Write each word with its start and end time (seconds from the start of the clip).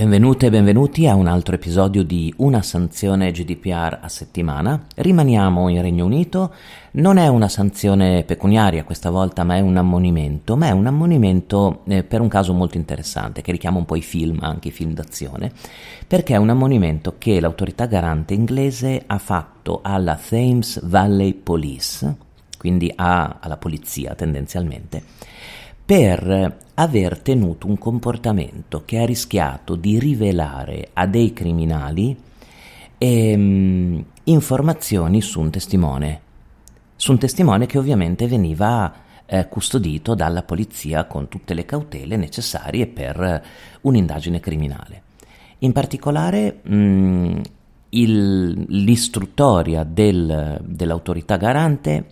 Benvenute 0.00 0.46
e 0.46 0.50
benvenuti 0.50 1.06
a 1.06 1.14
un 1.14 1.26
altro 1.26 1.54
episodio 1.54 2.02
di 2.02 2.32
Una 2.38 2.62
sanzione 2.62 3.32
GDPR 3.32 3.98
a 4.00 4.08
settimana. 4.08 4.86
Rimaniamo 4.94 5.68
in 5.68 5.82
Regno 5.82 6.06
Unito, 6.06 6.54
non 6.92 7.18
è 7.18 7.28
una 7.28 7.50
sanzione 7.50 8.24
pecuniaria 8.24 8.84
questa 8.84 9.10
volta, 9.10 9.44
ma 9.44 9.56
è 9.56 9.60
un 9.60 9.76
ammonimento, 9.76 10.56
ma 10.56 10.68
è 10.68 10.70
un 10.70 10.86
ammonimento 10.86 11.82
eh, 11.86 12.02
per 12.02 12.22
un 12.22 12.28
caso 12.28 12.54
molto 12.54 12.78
interessante 12.78 13.42
che 13.42 13.52
richiama 13.52 13.76
un 13.76 13.84
po' 13.84 13.94
i 13.94 14.00
film, 14.00 14.38
anche 14.40 14.68
i 14.68 14.70
film 14.70 14.94
d'azione, 14.94 15.52
perché 16.06 16.32
è 16.32 16.38
un 16.38 16.48
ammonimento 16.48 17.16
che 17.18 17.38
l'autorità 17.38 17.84
garante 17.84 18.32
inglese 18.32 19.02
ha 19.06 19.18
fatto 19.18 19.80
alla 19.82 20.16
Thames 20.18 20.80
Valley 20.82 21.34
Police, 21.34 22.16
quindi 22.56 22.90
a, 22.96 23.36
alla 23.38 23.58
polizia 23.58 24.14
tendenzialmente, 24.14 25.02
per 25.90 26.56
aver 26.74 27.18
tenuto 27.18 27.66
un 27.66 27.76
comportamento 27.76 28.84
che 28.84 29.00
ha 29.00 29.04
rischiato 29.04 29.74
di 29.74 29.98
rivelare 29.98 30.90
a 30.92 31.04
dei 31.08 31.32
criminali 31.32 32.16
ehm, 32.96 34.04
informazioni 34.22 35.20
su 35.20 35.40
un 35.40 35.50
testimone, 35.50 36.20
su 36.94 37.10
un 37.10 37.18
testimone 37.18 37.66
che 37.66 37.76
ovviamente 37.76 38.28
veniva 38.28 38.94
eh, 39.26 39.48
custodito 39.48 40.14
dalla 40.14 40.44
polizia 40.44 41.06
con 41.06 41.26
tutte 41.26 41.54
le 41.54 41.64
cautele 41.64 42.16
necessarie 42.16 42.86
per 42.86 43.42
un'indagine 43.80 44.38
criminale. 44.38 45.02
In 45.58 45.72
particolare 45.72 46.60
mh, 46.62 47.40
il, 47.88 48.64
l'istruttoria 48.68 49.82
del, 49.82 50.60
dell'autorità 50.64 51.36
garante 51.36 52.06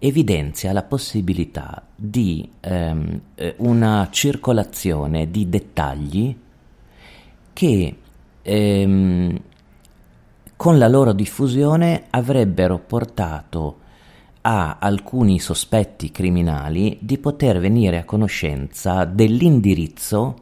evidenzia 0.00 0.72
la 0.72 0.82
possibilità 0.82 1.82
di 1.94 2.50
ehm, 2.60 3.20
eh, 3.34 3.54
una 3.58 4.08
circolazione 4.10 5.30
di 5.30 5.48
dettagli 5.48 6.36
che 7.52 7.96
ehm, 8.40 9.40
con 10.56 10.78
la 10.78 10.88
loro 10.88 11.12
diffusione 11.12 12.04
avrebbero 12.10 12.78
portato 12.78 13.78
a 14.42 14.78
alcuni 14.80 15.38
sospetti 15.38 16.10
criminali 16.10 16.96
di 17.00 17.18
poter 17.18 17.60
venire 17.60 17.98
a 17.98 18.04
conoscenza 18.04 19.04
dell'indirizzo 19.04 20.36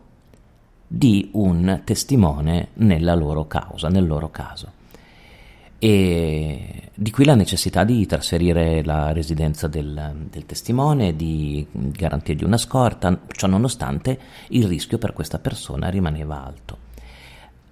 di 0.86 1.30
un 1.32 1.82
testimone 1.84 2.68
nella 2.74 3.16
loro 3.16 3.46
causa, 3.48 3.88
nel 3.88 4.06
loro 4.06 4.30
caso 4.30 4.76
e 5.78 6.90
di 6.92 7.10
qui 7.12 7.24
la 7.24 7.36
necessità 7.36 7.84
di 7.84 8.04
trasferire 8.06 8.82
la 8.82 9.12
residenza 9.12 9.68
del, 9.68 10.26
del, 10.28 10.46
testimone, 10.46 11.14
di 11.14 11.64
garantirgli 11.70 12.42
una 12.42 12.56
scorta, 12.56 13.20
ciò 13.28 13.46
nonostante 13.46 14.18
il 14.48 14.66
rischio 14.66 14.98
per 14.98 15.12
questa 15.12 15.38
persona 15.38 15.88
rimaneva 15.88 16.44
alto. 16.44 16.86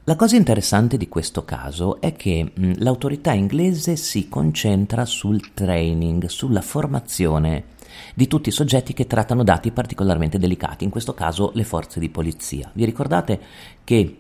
La 0.05 0.15
cosa 0.15 0.37
interessante 0.37 0.97
di 0.97 1.09
questo 1.09 1.45
caso 1.45 2.01
è 2.01 2.15
che 2.15 2.53
mh, 2.55 2.75
l'autorità 2.77 3.33
inglese 3.33 3.97
si 3.97 4.29
concentra 4.29 5.05
sul 5.05 5.53
training, 5.53 6.27
sulla 6.27 6.61
formazione 6.61 7.75
di 8.15 8.29
tutti 8.29 8.51
i 8.51 8.53
soggetti 8.53 8.93
che 8.93 9.09
trattano 9.09 9.43
dati 9.43 9.73
particolarmente 9.73 10.39
delicati, 10.39 10.85
in 10.85 10.91
questo 10.91 11.13
caso 11.13 11.51
le 11.55 11.65
forze 11.65 11.99
di 11.99 12.09
polizia. 12.09 12.71
Vi 12.73 12.85
ricordate 12.85 13.41
che 13.83 14.19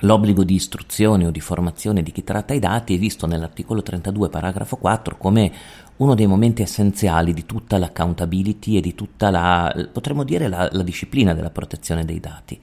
L'obbligo 0.00 0.44
di 0.44 0.54
istruzione 0.54 1.26
o 1.26 1.30
di 1.30 1.40
formazione 1.40 2.02
di 2.02 2.12
chi 2.12 2.24
tratta 2.24 2.52
i 2.52 2.58
dati 2.58 2.94
è 2.94 2.98
visto 2.98 3.26
nell'articolo 3.26 3.82
32, 3.82 4.28
paragrafo 4.28 4.76
4, 4.76 5.16
come 5.16 5.52
uno 5.96 6.14
dei 6.14 6.26
momenti 6.26 6.62
essenziali 6.62 7.32
di 7.32 7.46
tutta 7.46 7.78
l'accountability 7.78 8.76
e 8.76 8.80
di 8.80 8.94
tutta 8.94 9.30
la, 9.30 9.88
potremmo 9.92 10.24
dire, 10.24 10.48
la, 10.48 10.68
la 10.72 10.82
disciplina 10.82 11.34
della 11.34 11.50
protezione 11.50 12.04
dei 12.04 12.20
dati. 12.20 12.60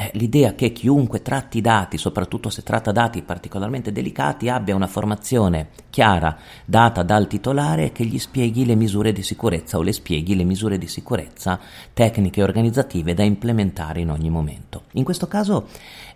Eh, 0.00 0.10
l'idea 0.14 0.54
che 0.54 0.72
chiunque 0.72 1.20
tratti 1.20 1.58
i 1.58 1.60
dati, 1.60 1.98
soprattutto 1.98 2.48
se 2.48 2.62
tratta 2.62 2.90
dati 2.90 3.20
particolarmente 3.20 3.92
delicati, 3.92 4.48
abbia 4.48 4.74
una 4.74 4.86
formazione 4.86 5.68
chiara 5.90 6.38
data 6.64 7.02
dal 7.02 7.26
titolare 7.26 7.92
che 7.92 8.06
gli 8.06 8.18
spieghi 8.18 8.64
le 8.64 8.76
misure 8.76 9.12
di 9.12 9.22
sicurezza 9.22 9.76
o 9.76 9.82
le 9.82 9.92
spieghi 9.92 10.36
le 10.36 10.44
misure 10.44 10.78
di 10.78 10.86
sicurezza 10.86 11.60
tecniche 11.92 12.40
e 12.40 12.44
organizzative 12.44 13.12
da 13.12 13.24
implementare 13.24 14.00
in 14.00 14.10
ogni 14.10 14.30
momento. 14.30 14.84
In 14.92 15.04
questo 15.04 15.28
caso 15.28 15.68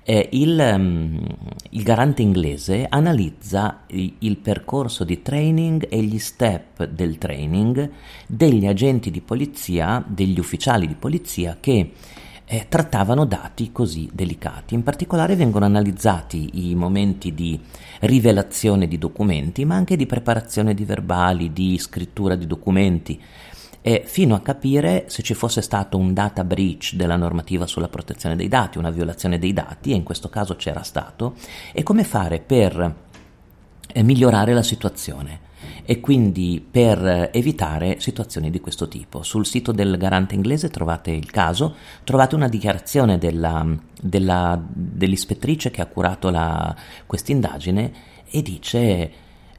eh, 0.03 0.29
il, 0.33 0.59
um, 0.59 1.27
il, 1.71 1.83
garante 1.83 2.23
inglese 2.23 2.87
analizza 2.89 3.83
il, 3.89 4.15
il, 4.21 4.37
percorso 4.39 5.05
di 5.05 5.21
training 5.21 5.87
e 5.91 6.03
gli 6.03 6.19
step 6.19 6.44
del 6.91 7.19
training 7.19 7.91
degli 8.27 8.67
agenti 8.67 9.11
di 9.11 9.21
polizia, 9.21 10.05
degli 10.07 10.39
ufficiali 10.39 10.87
di 10.87 10.95
polizia 10.95 11.57
che 11.61 11.93
eh, 12.47 12.67
trattavano 12.69 13.25
dati 13.25 13.73
così 13.73 14.09
delicati. 14.13 14.75
In 14.75 14.83
particolare 14.83 15.37
vengono 15.37 15.65
analizzati 15.65 16.69
i 16.69 16.75
momenti 16.75 17.35
di 17.35 17.59
rivelazione 18.01 18.87
di 18.87 18.99
documenti, 18.99 19.65
ma 19.65 19.77
anche 19.77 19.97
di 19.97 20.07
preparazione 20.07 20.75
di 20.75 20.85
verbali, 20.85 21.53
di 21.53 21.79
scrittura 21.79 22.35
di 22.35 22.47
documenti, 22.47 23.21
eh, 23.81 24.03
fino 24.07 24.35
a 24.35 24.41
capire 24.41 25.05
se 25.09 25.23
ci 25.23 25.35
fosse 25.35 25.61
stato 25.61 25.97
un 25.97 26.15
data 26.15 26.45
breach 26.45 26.95
della 26.95 27.17
normativa 27.17 27.67
sulla 27.67 27.89
protezione 27.89 28.37
dei 28.37 28.49
dati, 28.49 28.79
una 28.79 28.91
violazione 28.91 29.39
dei 29.39 29.53
dati, 29.53 29.93
e 29.93 29.95
in 29.95 30.03
questo 30.03 30.29
caso 30.29 30.57
c'era 30.57 30.83
stato, 30.83 31.35
e 31.73 31.83
come 31.83 32.05
fare 32.05 32.41
per 32.41 32.95
eh, 33.93 34.03
migliorare 34.03 34.53
la 34.53 34.63
situazione 34.63 35.53
e 35.85 36.01
quindi 36.01 36.65
per 36.69 37.31
evitare 37.33 38.01
situazioni 38.01 38.51
di 38.51 38.61
questo 38.61 38.89
tipo. 38.89 39.23
Sul 39.23 39.47
sito 39.47 39.73
del 39.73 39.97
garante 39.97 40.35
inglese 40.35 40.71
trovate 40.71 41.11
il 41.11 41.31
caso, 41.31 41.75
trovate 42.05 42.35
una 42.35 42.49
dichiarazione 42.49 43.19
della, 43.19 43.67
della, 44.01 44.61
dell'ispettrice 44.67 45.71
che 45.71 45.83
ha 45.83 45.87
curato 45.87 46.33
questa 47.07 47.33
indagine 47.33 47.93
e 48.29 48.43
dice 48.43 49.13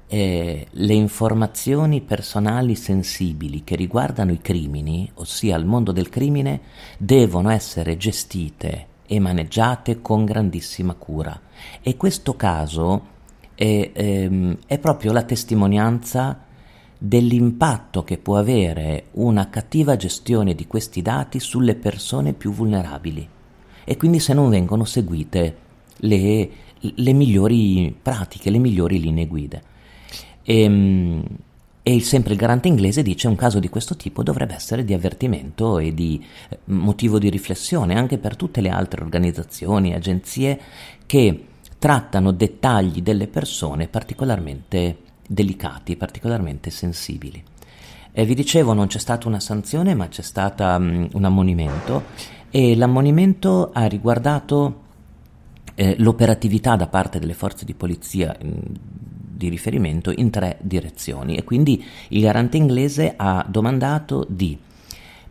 eh, 0.08 0.68
le 0.69 0.94
informazioni 0.94 2.02
personali 2.02 2.75
sensibili 2.75 3.64
che 3.64 3.75
riguardano 3.75 4.31
i 4.31 4.41
crimini, 4.41 5.09
ossia 5.16 5.58
il 5.58 5.66
mondo 5.66 5.91
del 5.91 6.09
crimine, 6.09 6.62
devono 6.97 7.50
essere 7.50 7.97
gestite 7.97 8.88
e 9.08 9.19
maneggiate 9.19 10.02
con 10.02 10.25
grandissima 10.25 10.94
cura. 10.94 11.40
E 11.81 11.96
questo 11.97 12.35
caso 12.35 13.14
è, 13.55 13.91
ehm, 13.93 14.57
è 14.67 14.77
proprio 14.77 15.11
la 15.11 15.23
testimonianza 15.23 16.43
dell'impatto 16.97 18.03
che 18.03 18.17
può 18.17 18.38
avere 18.38 19.05
una 19.13 19.49
cattiva 19.49 19.95
gestione 19.95 20.55
di 20.55 20.67
questi 20.67 21.01
dati 21.01 21.39
sulle 21.39 21.75
persone 21.75 22.33
più 22.33 22.51
vulnerabili 22.51 23.27
e 23.83 23.97
quindi 23.97 24.19
se 24.19 24.33
non 24.33 24.49
vengono 24.49 24.85
seguite 24.85 25.57
le, 25.97 26.49
le 26.79 27.13
migliori 27.13 27.95
pratiche, 27.99 28.49
le 28.49 28.57
migliori 28.57 28.99
linee 28.99 29.27
guida. 29.27 29.61
E, 30.43 30.61
ehm, 30.61 31.23
e 31.87 32.01
sempre 32.01 32.33
il 32.33 32.39
garante 32.39 32.67
inglese 32.67 33.03
dice 33.03 33.27
un 33.27 33.35
caso 33.35 33.59
di 33.59 33.69
questo 33.69 33.95
tipo 33.95 34.23
dovrebbe 34.23 34.55
essere 34.55 34.83
di 34.83 34.95
avvertimento 34.95 35.77
e 35.77 35.93
di 35.93 36.19
eh, 36.49 36.57
motivo 36.66 37.19
di 37.19 37.29
riflessione 37.29 37.95
anche 37.95 38.17
per 38.17 38.35
tutte 38.35 38.59
le 38.59 38.69
altre 38.69 39.03
organizzazioni, 39.03 39.93
agenzie 39.93 40.59
che 41.05 41.45
trattano 41.85 42.31
dettagli 42.31 43.03
delle 43.03 43.28
persone 43.28 43.88
particolarmente 43.88 44.97
delicati, 45.28 45.96
particolarmente 45.96 46.72
sensibili. 46.72 47.44
E 48.12 48.25
vi 48.25 48.34
dicevo, 48.34 48.73
non 48.73 48.88
c'è 48.88 48.97
stata 48.97 49.28
una 49.28 49.40
sanzione, 49.40 49.94
ma 49.94 50.07
c'è 50.07 50.23
stato 50.23 50.63
um, 50.63 51.07
un 51.13 51.23
ammonimento 51.25 52.06
e 52.50 52.75
l'ammonimento 52.75 53.69
ha 53.72 53.85
riguardato 53.85 54.81
eh, 55.75 55.94
l'operatività 56.00 56.75
da 56.75 56.88
parte 56.88 57.19
delle 57.19 57.35
forze 57.35 57.66
di 57.66 57.75
polizia 57.75 58.35
mh, 58.35 58.47
di 59.35 59.47
riferimento 59.47 60.09
in 60.09 60.31
tre 60.31 60.57
direzioni 60.62 61.35
e 61.35 61.44
quindi 61.44 61.85
il 62.07 62.22
garante 62.22 62.57
inglese 62.57 63.13
ha 63.16 63.46
domandato 63.47 64.25
di 64.28 64.57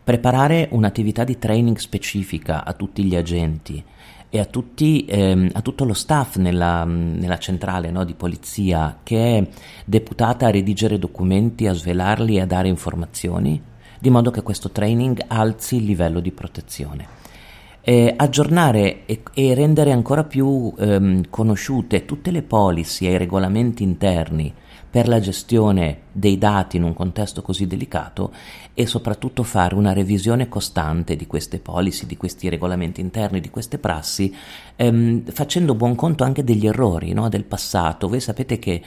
preparare 0.05 0.67
un'attività 0.69 1.23
di 1.23 1.39
training 1.39 1.77
specifica 1.77 2.63
a 2.63 2.73
tutti 2.73 3.03
gli 3.03 3.15
agenti 3.15 3.83
e 4.29 4.39
a, 4.39 4.45
tutti, 4.45 5.03
ehm, 5.05 5.49
a 5.53 5.61
tutto 5.61 5.83
lo 5.83 5.93
staff 5.93 6.35
nella, 6.35 6.83
nella 6.83 7.39
centrale 7.39 7.89
no, 7.89 8.05
di 8.05 8.13
polizia 8.13 8.99
che 9.01 9.37
è 9.37 9.47
deputata 9.83 10.45
a 10.45 10.51
redigere 10.51 10.99
documenti, 10.99 11.65
a 11.65 11.73
svelarli 11.73 12.35
e 12.35 12.41
a 12.41 12.45
dare 12.45 12.67
informazioni, 12.67 13.59
di 13.99 14.09
modo 14.11 14.29
che 14.29 14.43
questo 14.43 14.69
training 14.69 15.23
alzi 15.25 15.77
il 15.77 15.85
livello 15.85 16.19
di 16.19 16.31
protezione. 16.31 17.07
Eh, 17.81 18.13
aggiornare 18.15 19.07
e, 19.07 19.23
e, 19.33 19.53
rendere 19.55 19.91
ancora 19.91 20.23
più 20.23 20.71
ehm, 20.77 21.29
conosciute 21.31 22.05
tutte 22.05 22.29
le 22.29 22.43
policy 22.43 23.07
e 23.07 23.11
i 23.11 23.17
regolamenti 23.17 23.81
interni 23.81 24.53
per 24.95 25.09
la 25.09 25.19
gestione 25.19 26.03
dei 26.13 26.37
dati 26.37 26.77
in 26.77 26.83
un 26.83 26.93
contesto 26.93 27.41
così 27.41 27.67
delicato 27.67 28.31
e 28.73 28.85
soprattutto 28.85 29.43
fare 29.43 29.75
una 29.75 29.91
revisione 29.91 30.47
costante 30.47 31.17
di 31.17 31.27
queste 31.27 31.59
policy, 31.59 32.05
di 32.05 32.15
questi 32.15 32.47
regolamenti 32.47 33.01
interni, 33.01 33.41
di 33.41 33.49
queste 33.49 33.77
prassi, 33.77 34.33
ehm, 34.77 35.23
facendo 35.33 35.75
buon 35.75 35.95
conto 35.95 36.23
anche 36.23 36.45
degli 36.45 36.65
errori 36.65 37.11
no, 37.11 37.27
del 37.27 37.43
passato. 37.43 38.07
Voi 38.07 38.21
sapete 38.21 38.57
che 38.57 38.81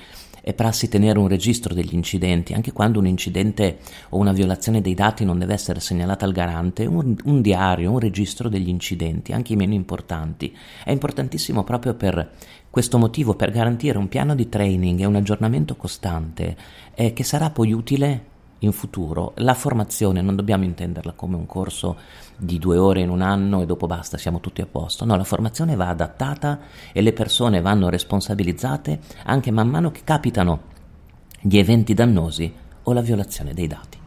è 0.49 0.55
prassi 0.55 0.89
tenere 0.89 1.19
un 1.19 1.29
registro 1.29 1.75
degli 1.75 1.93
incidenti, 1.93 2.55
anche 2.55 2.73
quando 2.73 2.99
un 2.99 3.07
incidente 3.07 3.81
o 4.09 4.17
una 4.17 4.33
violazione 4.33 4.81
dei 4.81 4.95
dati 4.95 5.23
non 5.23 5.39
deve 5.39 5.53
essere 5.53 5.79
segnalata 5.79 6.25
al 6.25 6.33
garante, 6.33 6.87
un, 6.87 7.15
un 7.25 7.43
diario, 7.43 7.93
un 7.93 7.99
registro 7.99 8.49
degli 8.49 8.71
incidenti, 8.71 9.35
anche 9.35 9.53
i 9.53 9.57
meno 9.57 9.75
importanti. 9.75 10.57
È 10.83 10.91
importantissimo 10.91 11.65
proprio 11.65 11.93
per 11.93 12.31
questo 12.71 12.97
motivo, 12.97 13.35
per 13.35 13.51
garantire 13.51 13.99
un 13.99 14.09
piano 14.09 14.35
di 14.35 14.49
training 14.49 15.01
e 15.01 15.05
un 15.05 15.17
aggiornamento 15.17 15.77
costante 15.77 16.57
eh, 16.95 17.13
che 17.13 17.25
sarà 17.25 17.51
poi 17.51 17.73
utile 17.73 18.25
in 18.61 18.73
futuro. 18.73 19.33
La 19.37 19.55
formazione 19.55 20.21
non 20.21 20.37
dobbiamo 20.37 20.65
intenderla 20.65 21.13
come 21.13 21.37
un 21.37 21.47
corso 21.47 21.97
di 22.37 22.59
due 22.59 22.77
ore 22.77 23.01
in 23.01 23.11
un 23.11 23.21
anno 23.21 23.63
e 23.63 23.67
dopo 23.67 23.87
basta, 23.87 24.19
siamo 24.19 24.41
tutti 24.41 24.61
a 24.61 24.67
posto. 24.67 25.05
No, 25.05 25.17
la 25.17 25.25
formazione 25.25 25.77
va 25.77 25.89
adattata 25.89 26.61
e 26.93 27.01
le 27.01 27.13
persone 27.13 27.61
vanno 27.61 27.89
responsabilizzate 27.89 29.01
anche 29.25 29.51
man 29.51 29.69
mano 29.69 29.91
che 29.91 30.03
capitano 30.05 30.77
gli 31.41 31.59
eventi 31.59 31.95
dannosi 31.95 32.53
o 32.83 32.93
la 32.93 33.01
violazione 33.01 33.55
dei 33.55 33.67
dati. 33.67 33.99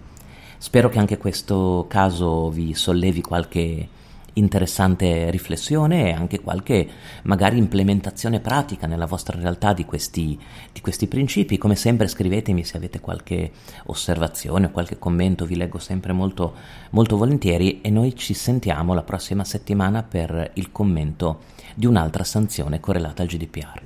Spero 0.57 0.89
che 0.89 0.99
anche 0.99 1.17
questo 1.17 1.85
caso 1.87 2.49
vi 2.49 2.73
sollevi 2.73 3.21
qualche 3.21 3.87
interessante 4.33 5.29
riflessione 5.29 6.09
e 6.09 6.11
anche 6.13 6.39
qualche 6.39 6.87
magari 7.23 7.57
implementazione 7.57 8.39
pratica 8.39 8.87
nella 8.87 9.05
vostra 9.05 9.39
realtà 9.39 9.73
di 9.73 9.85
questi, 9.85 10.39
di 10.71 10.81
questi 10.81 11.07
principi. 11.07 11.57
Come 11.57 11.75
sempre 11.75 12.07
scrivetemi 12.07 12.63
se 12.63 12.77
avete 12.77 12.99
qualche 12.99 13.51
osservazione 13.85 14.67
o 14.67 14.71
qualche 14.71 14.97
commento, 14.97 15.45
vi 15.45 15.55
leggo 15.55 15.79
sempre 15.79 16.13
molto, 16.13 16.53
molto 16.91 17.17
volentieri 17.17 17.81
e 17.81 17.89
noi 17.89 18.15
ci 18.15 18.33
sentiamo 18.33 18.93
la 18.93 19.03
prossima 19.03 19.43
settimana 19.43 20.03
per 20.03 20.51
il 20.55 20.71
commento 20.71 21.41
di 21.75 21.85
un'altra 21.85 22.23
sanzione 22.23 22.79
correlata 22.79 23.21
al 23.21 23.27
GDPR. 23.27 23.81